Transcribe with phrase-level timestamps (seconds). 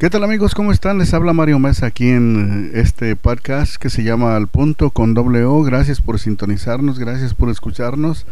[0.00, 0.54] ¿Qué tal amigos?
[0.54, 0.96] ¿Cómo están?
[0.96, 5.12] Les habla Mario Mesa aquí en eh, este podcast que se llama Al Punto con
[5.12, 5.62] doble O.
[5.62, 8.24] Gracias por sintonizarnos, gracias por escucharnos.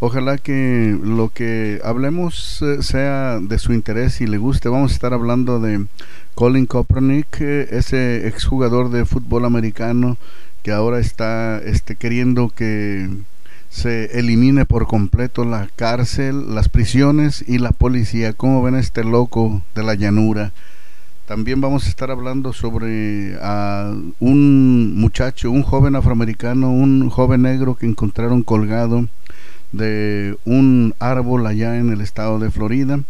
[0.00, 4.68] Ojalá que lo que hablemos eh, sea de su interés y le guste.
[4.68, 5.86] Vamos a estar hablando de
[6.34, 10.18] Colin Kaepernick, eh, ese exjugador de fútbol americano
[10.62, 13.08] que ahora está este, queriendo que
[13.70, 18.34] se elimine por completo la cárcel, las prisiones y la policía.
[18.34, 20.52] ¿Cómo ven este loco de la llanura?
[21.28, 27.74] También vamos a estar hablando sobre a un muchacho, un joven afroamericano, un joven negro
[27.74, 29.06] que encontraron colgado
[29.70, 33.00] de un árbol allá en el estado de Florida.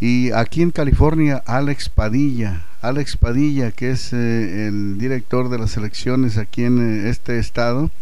[0.00, 5.76] Y aquí en California, Alex Padilla, Alex Padilla, que es eh, el director de las
[5.76, 7.92] elecciones aquí en eh, este estado,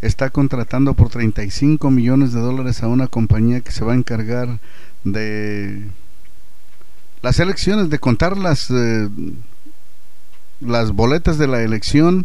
[0.00, 4.58] está contratando por 35 millones de dólares a una compañía que se va a encargar
[5.04, 5.82] de
[7.26, 9.08] las elecciones, de contar las, eh,
[10.60, 12.24] las boletas de la elección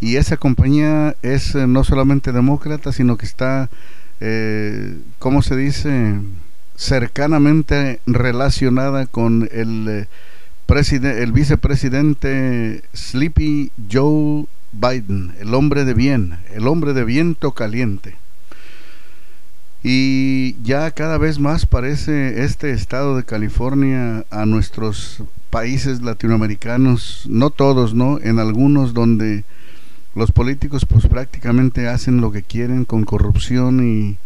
[0.00, 3.68] y esa compañía es eh, no solamente demócrata, sino que está,
[4.20, 6.18] eh, ¿cómo se dice?,
[6.78, 10.06] cercanamente relacionada con el, eh,
[11.02, 18.16] el vicepresidente Sleepy Joe Biden, el hombre de bien, el hombre de viento caliente.
[19.82, 27.50] Y ya cada vez más parece este estado de California a nuestros países latinoamericanos, no
[27.50, 28.18] todos, ¿no?
[28.20, 29.44] En algunos donde
[30.14, 34.16] los políticos pues prácticamente hacen lo que quieren con corrupción y,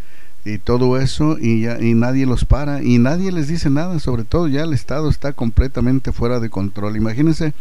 [0.51, 4.25] y todo eso y, ya, y nadie los para y nadie les dice nada, sobre
[4.25, 6.97] todo ya el Estado está completamente fuera de control.
[6.97, 7.53] Imagínense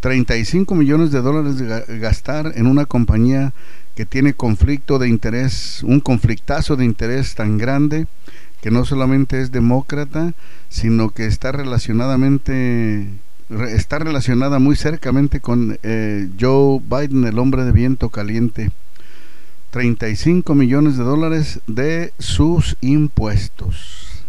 [0.00, 3.52] 35 millones de dólares de gastar en una compañía
[3.94, 8.06] que tiene conflicto de interés, un conflictazo de interés tan grande
[8.60, 10.32] que no solamente es demócrata,
[10.68, 13.08] sino que está relacionadamente
[13.68, 18.70] está relacionada muy cercamente con eh, Joe Biden, el hombre de viento caliente.
[19.70, 24.24] 35 millones de dólares de sus impuestos.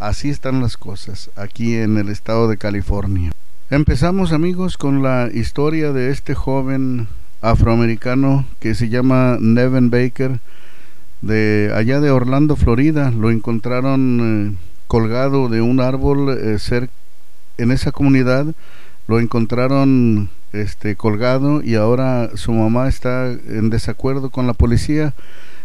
[0.00, 3.30] Así están las cosas aquí en el estado de California.
[3.70, 7.06] Empezamos amigos con la historia de este joven
[7.44, 10.40] afroamericano que se llama Nevin Baker
[11.20, 13.10] de allá de Orlando, Florida.
[13.10, 16.88] Lo encontraron eh, colgado de un árbol eh,
[17.58, 18.46] en esa comunidad.
[19.06, 25.12] Lo encontraron este colgado y ahora su mamá está en desacuerdo con la policía.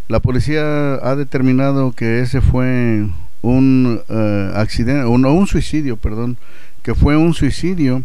[0.09, 3.07] La policía ha determinado que ese fue
[3.41, 6.37] un uh, accidente, o un suicidio, perdón,
[6.83, 8.03] que fue un suicidio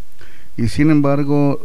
[0.57, 1.59] y sin embargo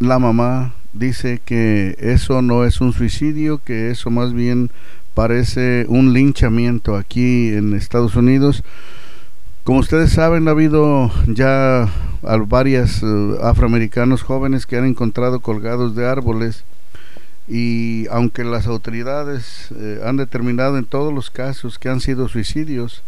[0.00, 4.70] la mamá dice que eso no es un suicidio, que eso más bien
[5.12, 8.62] parece un linchamiento aquí en Estados Unidos.
[9.64, 11.88] Como ustedes saben, ha habido ya
[12.46, 16.64] varios eh, afroamericanos jóvenes que han encontrado colgados de árboles
[17.46, 23.02] y aunque las autoridades eh, han determinado en todos los casos que han sido suicidios,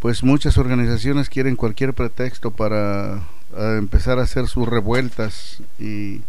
[0.00, 3.22] pues muchas organizaciones quieren cualquier pretexto para
[3.56, 6.20] eh, empezar a hacer sus revueltas y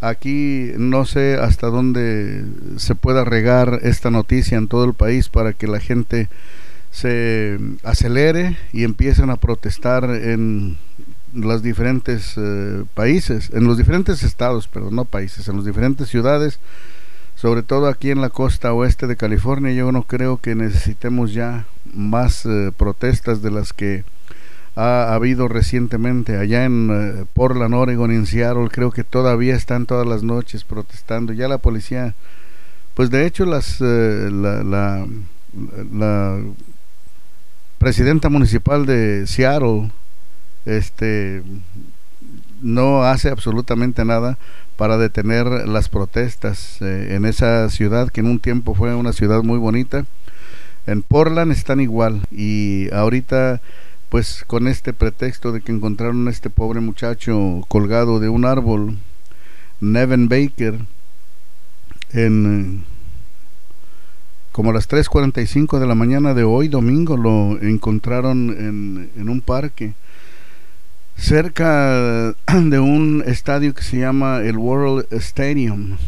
[0.00, 2.44] Aquí no sé hasta dónde
[2.76, 6.28] se pueda regar esta noticia en todo el país para que la gente
[6.90, 10.78] se acelere y empiecen a protestar en
[11.32, 16.58] los diferentes eh, países, en los diferentes estados, pero no países, en las diferentes ciudades,
[17.36, 19.72] sobre todo aquí en la costa oeste de California.
[19.72, 24.04] Yo no creo que necesitemos ya más eh, protestas de las que
[24.76, 30.06] ha habido recientemente allá en eh, Portland, Oregon, en Seattle, creo que todavía están todas
[30.06, 31.32] las noches protestando.
[31.32, 32.14] Ya la policía,
[32.94, 35.06] pues de hecho las eh, la,
[37.78, 39.90] presidenta municipal de Seattle,
[40.66, 41.42] este,
[42.62, 44.38] no hace absolutamente nada
[44.76, 49.42] para detener las protestas eh, en esa ciudad que en un tiempo fue una ciudad
[49.42, 50.04] muy bonita.
[50.86, 53.60] En Portland están igual y ahorita
[54.10, 58.98] pues con este pretexto de que encontraron a este pobre muchacho colgado de un árbol,
[59.80, 60.80] Nevin Baker,
[62.12, 62.84] en
[64.50, 69.40] como a las 3.45 de la mañana de hoy, domingo, lo encontraron en, en un
[69.40, 69.94] parque
[71.16, 75.98] cerca de un estadio que se llama el World Stadium,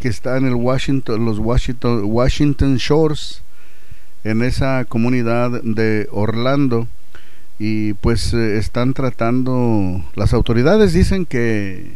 [0.00, 3.42] que está en el Washington, los Washington, Washington Shores
[4.24, 6.88] en esa comunidad de Orlando
[7.58, 11.92] y pues eh, están tratando, las autoridades dicen que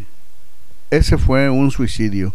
[0.90, 2.34] ese fue un suicidio.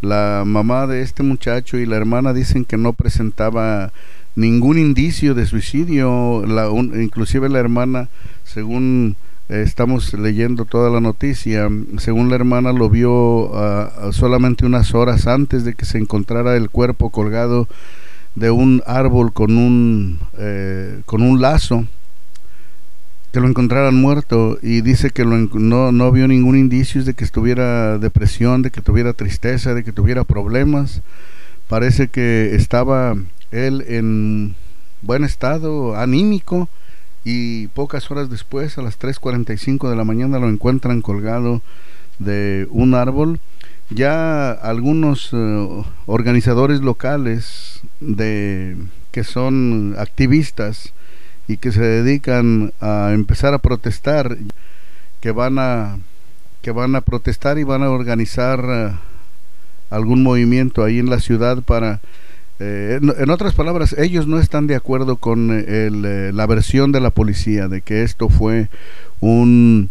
[0.00, 3.92] La mamá de este muchacho y la hermana dicen que no presentaba
[4.36, 8.08] ningún indicio de suicidio, la, inclusive la hermana,
[8.42, 9.16] según
[9.48, 11.68] estamos leyendo toda la noticia.
[11.98, 16.70] Según la hermana lo vio uh, solamente unas horas antes de que se encontrara el
[16.70, 17.68] cuerpo colgado
[18.34, 21.86] de un árbol con un, eh, con un lazo
[23.32, 27.24] que lo encontraran muerto y dice que lo, no, no vio ningún indicio de que
[27.24, 31.02] estuviera depresión, de que tuviera tristeza, de que tuviera problemas.
[31.68, 33.16] Parece que estaba
[33.50, 34.54] él en
[35.02, 36.68] buen estado anímico
[37.24, 41.62] y pocas horas después, a las 3.45 de la mañana, lo encuentran colgado
[42.18, 43.40] de un árbol.
[43.90, 48.76] Ya algunos eh, organizadores locales de
[49.12, 50.92] que son activistas
[51.46, 54.36] y que se dedican a empezar a protestar,
[55.20, 55.98] que van a
[56.62, 58.90] que van a protestar y van a organizar eh,
[59.90, 62.00] algún movimiento ahí en la ciudad para
[62.58, 67.10] eh, en, otras palabras, ellos no están de acuerdo con eh, la versión de la
[67.10, 68.68] policía de que esto fue
[69.20, 69.90] un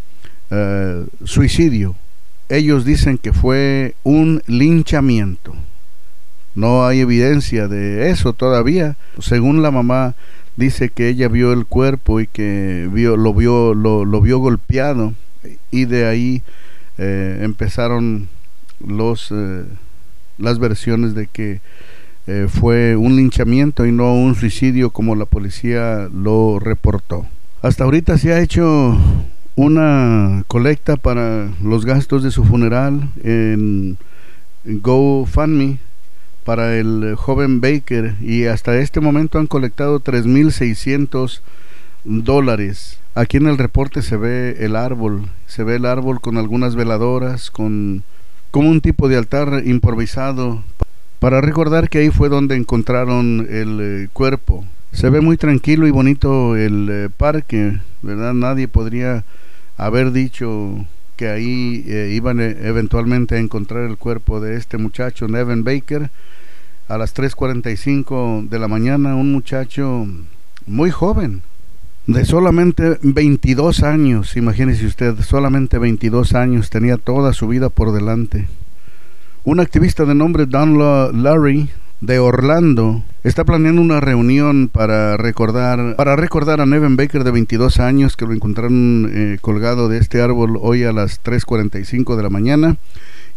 [1.26, 1.96] suicidio.
[2.54, 5.56] Ellos dicen que fue un linchamiento.
[6.54, 8.96] No hay evidencia de eso todavía.
[9.18, 10.14] Según la mamá
[10.56, 15.16] dice que ella vio el cuerpo y que vio, lo, vio, lo, vio golpeado
[15.72, 16.44] y de ahí
[17.00, 18.30] eh, empezaron
[18.86, 19.64] los, eh,
[20.38, 21.60] las versiones de que
[22.28, 27.26] eh, fue un linchamiento y no un suicidio como la policía lo reportó.
[27.64, 28.96] Hasta ahorita se ha hecho
[29.56, 33.98] una colecta para los gastos de su funeral en
[34.66, 35.80] GoFundMe
[36.44, 41.42] para el joven Baker y hasta este momento han colectado 3.600
[42.04, 43.00] dólares.
[43.16, 47.52] Aquí en el reporte se ve el árbol, se ve el árbol con algunas veladoras,
[47.52, 48.04] con
[48.52, 50.64] como un tipo de altar improvisado
[51.20, 54.66] para recordar que ahí fue donde encontraron el eh, cuerpo.
[54.94, 58.34] Se ve muy tranquilo y bonito el eh, parque, ¿verdad?
[58.34, 59.26] Nadie podría
[59.76, 60.86] haber dicho
[61.18, 66.10] que ahí eh, iban eventualmente a encontrar el cuerpo de este muchacho, Nevin Baker
[66.88, 70.06] a las 3.45 de la mañana un muchacho
[70.68, 71.42] muy joven,
[72.06, 78.48] de solamente 22 años, imagínese usted, solamente 22 años, tenía toda su vida por delante.
[79.44, 80.78] Un activista de nombre Don
[81.24, 81.70] Larry
[82.06, 87.80] de Orlando está planeando una reunión para recordar para recordar a Nevin Baker de 22
[87.80, 92.30] años que lo encontraron eh, colgado de este árbol hoy a las 3.45 de la
[92.30, 92.76] mañana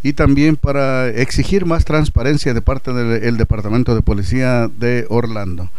[0.03, 5.69] y también para exigir más transparencia de parte del Departamento de Policía de Orlando.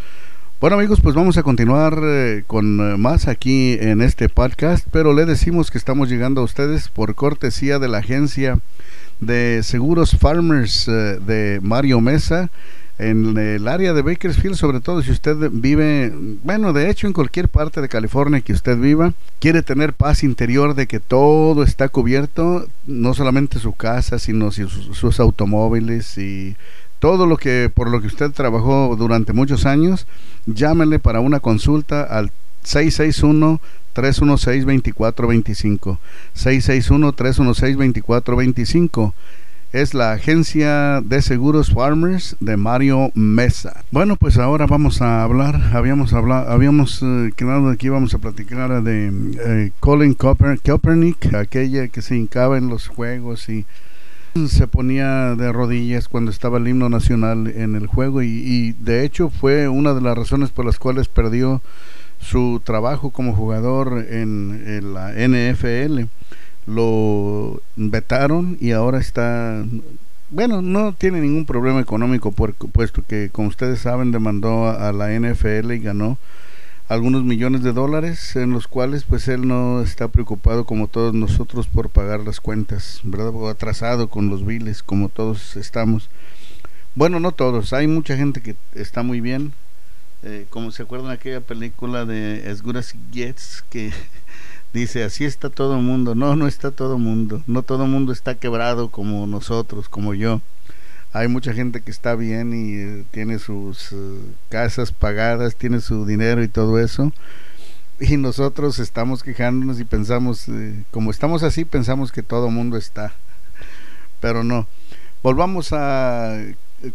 [0.59, 5.27] Bueno amigos, pues vamos a continuar eh, con más aquí en este podcast, pero le
[5.27, 8.61] decimos que estamos llegando a ustedes por cortesía de la agencia
[9.21, 12.51] de seguros Farmers eh, de Mario Mesa
[12.99, 16.13] en el área de Bakersfield, sobre todo si usted vive,
[16.43, 20.75] bueno, de hecho en cualquier parte de California que usted viva, quiere tener paz interior
[20.75, 26.57] de que todo está cubierto, no solamente su casa, sino sus, automóviles y
[26.99, 30.09] todo lo que por lo que usted trabajó durante muchos años,
[30.47, 32.33] llámele para una consulta al
[32.63, 33.61] 661
[33.93, 35.99] 316 2425
[36.35, 39.15] 661 316 2425
[39.73, 43.85] es la agencia de seguros Farmers de Mario Mesa.
[43.91, 48.83] Bueno, pues ahora vamos a hablar, habíamos hablado, habíamos eh, quedado aquí, vamos a platicar
[48.83, 49.13] de
[49.45, 53.67] eh, Colin Kaepernick, aquella que se hincaba en los juegos y
[54.47, 59.31] se ponía de rodillas cuando estaba el himno nacional en el juego y de hecho
[59.31, 61.61] fue una de las razones por las cuales perdió
[62.21, 66.03] su trabajo como jugador en, la NFL
[66.67, 69.65] lo vetaron y ahora está
[70.31, 75.73] bueno, no tiene ningún problema económico puesto que como ustedes saben demandó a la NFL
[75.73, 76.19] y ganó
[76.89, 81.67] algunos millones de dólares en los cuales pues él no está preocupado como todos nosotros
[81.67, 83.29] por pagar las cuentas, ¿verdad?
[83.35, 86.09] O atrasado con los biles como todos estamos.
[86.95, 89.53] Bueno, no todos, hay mucha gente que está muy bien.
[90.23, 92.95] Eh, como se acuerdan aquella película de As Good As
[93.71, 93.93] que
[94.73, 96.15] dice, así está todo el mundo.
[96.15, 97.43] No, no está todo el mundo.
[97.47, 100.41] No todo el mundo está quebrado como nosotros, como yo.
[101.13, 103.97] Hay mucha gente que está bien y eh, tiene sus eh,
[104.51, 107.13] casas pagadas, tiene su dinero y todo eso.
[107.99, 112.77] Y nosotros estamos quejándonos y pensamos, eh, como estamos así, pensamos que todo el mundo
[112.77, 113.13] está.
[114.21, 114.67] Pero no.
[115.23, 116.39] Volvamos a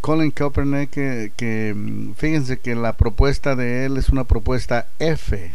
[0.02, 5.52] Colin Kaepernick, que, mm, fíjense que la propuesta de él es una propuesta F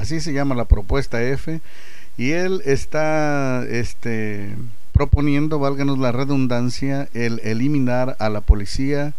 [0.00, 1.60] Así se llama la propuesta F.
[2.16, 4.56] Y él está este,
[4.92, 9.12] proponiendo, válganos la redundancia, el eliminar a la policía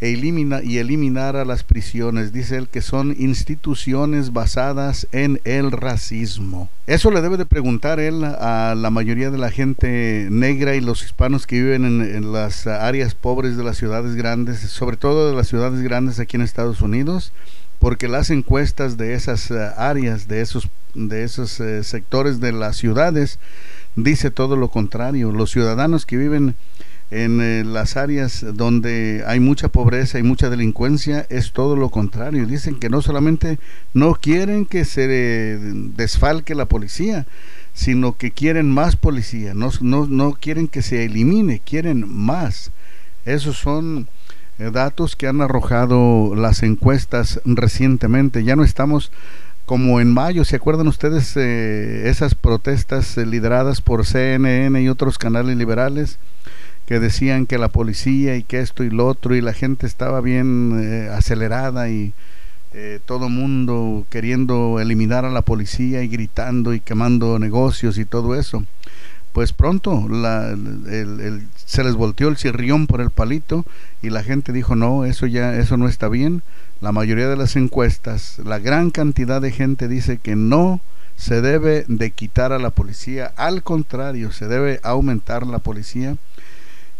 [0.00, 2.32] e elimina, y eliminara las prisiones.
[2.32, 6.68] Dice él que son instituciones basadas en el racismo.
[6.86, 11.04] Eso le debe de preguntar él a la mayoría de la gente negra y los
[11.04, 15.36] hispanos que viven en, en las áreas pobres de las ciudades grandes, sobre todo de
[15.36, 17.32] las ciudades grandes aquí en Estados Unidos
[17.80, 21.50] porque las encuestas de esas áreas, de esos, de esos
[21.82, 23.38] sectores de las ciudades,
[23.96, 25.32] dice todo lo contrario.
[25.32, 26.54] Los ciudadanos que viven
[27.10, 32.46] en las áreas donde hay mucha pobreza y mucha delincuencia es todo lo contrario.
[32.46, 33.58] Dicen que no solamente
[33.94, 37.26] no quieren que se desfalque la policía,
[37.74, 42.70] sino que quieren más policía, no, no, no quieren que se elimine, quieren más.
[43.24, 44.08] Esos son
[44.58, 48.44] datos que han arrojado las encuestas recientemente.
[48.44, 49.10] Ya no estamos
[49.64, 55.16] como en mayo, ¿se acuerdan ustedes eh, esas protestas eh, lideradas por CNN y otros
[55.16, 56.18] canales liberales
[56.90, 60.20] que decían que la policía y que esto y lo otro y la gente estaba
[60.20, 62.12] bien eh, acelerada y
[63.06, 68.64] todo mundo queriendo eliminar a la policía y gritando y quemando negocios y todo eso?
[69.32, 70.56] pues pronto la,
[71.54, 73.64] se les volteó el cirrión por el palito
[74.02, 76.42] y la gente dijo no eso ya eso no está bien
[76.80, 80.80] la mayoría de las encuestas la gran cantidad de gente dice que no
[81.16, 86.16] se debe de quitar a la policía al contrario se debe aumentar la policía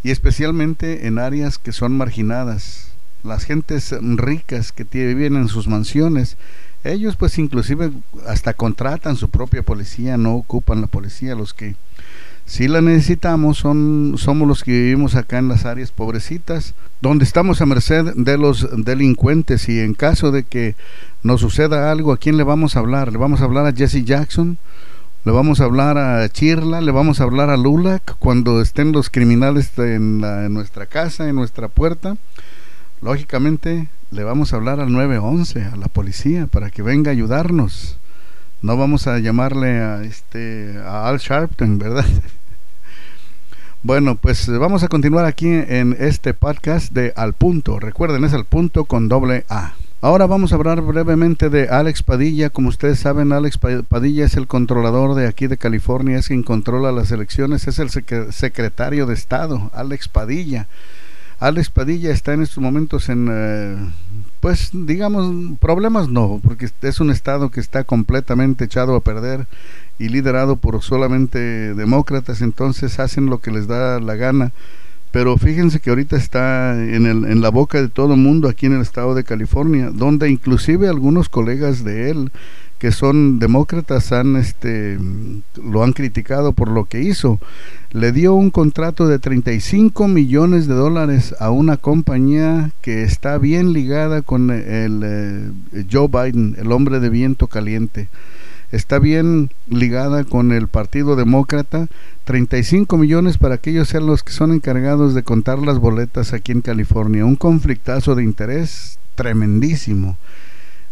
[0.03, 2.93] y especialmente en áreas que son marginadas
[3.23, 6.37] las gentes ricas que viven en sus mansiones
[6.85, 7.91] ellos pues inclusive
[8.27, 11.77] hasta contratan su propia policía no ocupan la policía los que
[12.51, 17.61] si la necesitamos son, somos los que vivimos acá en las áreas pobrecitas, donde estamos
[17.61, 20.75] a merced de los delincuentes y en caso de que
[21.23, 23.13] nos suceda algo, ¿a quién le vamos a hablar?
[23.13, 24.59] ¿Le vamos a hablar a Jesse Jackson?
[25.23, 26.81] ¿Le vamos a hablar a Chirla?
[26.81, 31.37] ¿Le vamos a hablar a Lulac cuando estén los criminales en, en nuestra casa, en
[31.37, 32.17] nuestra puerta?
[33.03, 37.99] Lógicamente le vamos a hablar al 911, a la policía, para que venga a ayudarnos.
[38.63, 42.07] No vamos a llamarle a este a Al Sharpton, ¿verdad?
[43.83, 47.81] Bueno, pues vamos a continuar aquí en este podcast de Al Punto.
[47.81, 49.73] Recuerden, es Al Punto con doble A.
[50.03, 52.49] Ahora vamos a hablar brevemente de Alex Padilla.
[52.49, 56.91] Como ustedes saben, Alex Padilla es el controlador de aquí de California, es quien controla
[56.91, 60.69] las elecciones, es el secretario de Estado, Alex Padilla.
[61.39, 63.77] Alex Padilla está en estos momentos en, eh,
[64.41, 69.47] pues digamos, problemas no, porque es un estado que está completamente echado a perder
[69.99, 74.53] y liderado por solamente demócratas, entonces hacen lo que les da la gana.
[75.13, 78.67] Pero fíjense que ahorita está en, el, en la boca de todo el mundo aquí
[78.67, 82.31] en el estado de California, donde inclusive algunos colegas de él
[82.81, 84.99] que son demócratas han este
[85.63, 87.39] lo han criticado por lo que hizo.
[87.93, 93.75] Le dio un contrato de 35 millones de dólares a una compañía que está bien
[93.75, 98.09] ligada con el eh, Joe Biden, el hombre de viento caliente.
[98.73, 101.89] Está bien ligada con el Partido Demócrata.
[102.25, 106.53] 35 millones para que ellos sean los que son encargados de contar las boletas aquí
[106.53, 107.25] en California.
[107.25, 110.17] Un conflictazo de interés tremendísimo.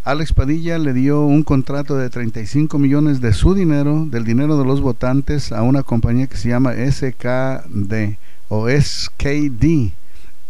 [0.02, 4.64] Alex Padilla le dio un contrato de 35 millones de su dinero, del dinero de
[4.64, 8.16] los votantes, a una compañía que se llama SKD
[8.48, 9.92] o SKD.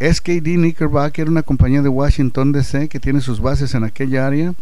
[0.01, 4.55] SKD Knickerbocker era una compañía de Washington DC que tiene sus bases en aquella área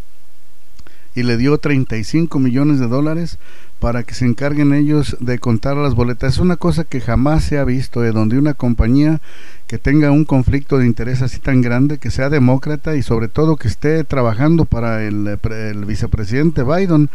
[1.17, 3.39] y le dio 35 millones de dólares
[3.81, 6.35] para que se encarguen ellos de contar las boletas.
[6.35, 9.21] Es una cosa que jamás se ha visto, de donde una compañía
[9.67, 13.57] que tenga un conflicto de interés así tan grande, que sea demócrata y sobre todo
[13.57, 17.09] que esté trabajando para el, el vicepresidente Biden,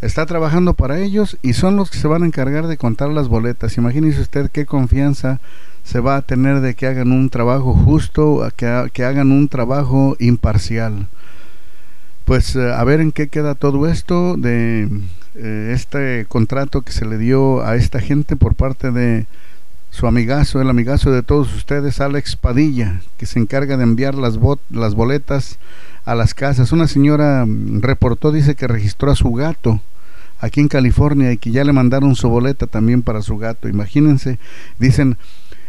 [0.00, 3.28] está trabajando para ellos y son los que se van a encargar de contar las
[3.28, 3.76] boletas.
[3.76, 5.40] Imagínese usted qué confianza
[5.84, 11.06] se va a tener de que hagan un trabajo justo, que hagan un trabajo imparcial.
[12.24, 14.88] Pues eh, a ver en qué queda todo esto de
[15.34, 19.26] eh, este contrato que se le dio a esta gente por parte de
[19.90, 24.38] su amigazo, el amigazo de todos ustedes, Alex Padilla, que se encarga de enviar las,
[24.70, 25.58] las boletas
[26.04, 26.72] a las casas.
[26.72, 27.44] Una señora
[27.80, 29.82] reportó, dice que registró a su gato
[30.40, 33.68] aquí en California y que ya le mandaron su boleta también para su gato.
[33.68, 34.38] Imagínense,
[34.78, 35.18] dicen,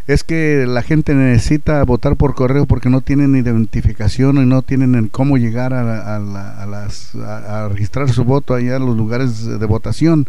[0.06, 5.08] es que la gente necesita votar por correo porque no tienen identificación y no tienen
[5.08, 10.28] cómo llegar a, las, a, registrar su voto allá en los lugares de votación.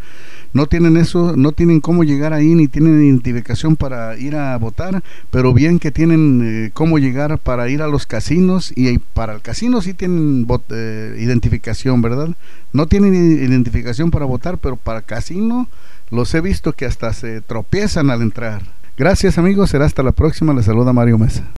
[0.52, 5.02] No tienen eso, no tienen cómo llegar ahí ni tienen identificación para ir a votar,
[5.32, 9.40] pero bien que tienen eh, cómo llegar para ir a los casinos y para el
[9.40, 12.28] casino sí tienen eh, identificación, ¿verdad?
[12.72, 15.68] No tienen identificación para votar, pero para el casino
[16.10, 18.62] los he visto que hasta se tropiezan al entrar.
[18.96, 20.54] Gracias amigos, será hasta la próxima.
[20.54, 21.44] Les saluda Mario Mesa.